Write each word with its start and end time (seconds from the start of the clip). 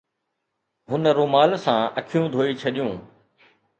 هن 0.89 1.03
رومال 1.17 1.51
سان 1.65 1.79
اکيون 1.99 2.25
ڌوئي 2.33 2.51
ڇڏيون. 2.61 2.93